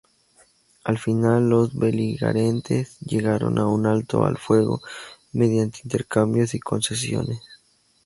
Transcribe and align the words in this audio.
Al 0.83 0.97
final 0.97 1.47
los 1.47 1.77
beligerantes 1.77 2.97
llegaron 3.01 3.59
a 3.59 3.67
un 3.67 3.85
alto 3.85 4.25
al 4.25 4.39
fuego 4.39 4.81
mediante 5.31 5.81
intercambios 5.83 6.55
y 6.55 6.59
concesiones. 6.59 7.39